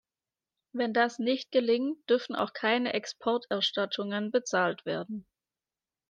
[0.73, 5.27] Wenn das nicht gelingt, dürfen auch keine Exporterstattungen bezahlt werden.